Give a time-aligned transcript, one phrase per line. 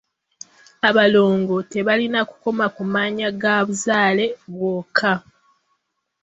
[0.89, 5.13] Abalongo tebalina kukoma ku mannya ga buzaale bwokka.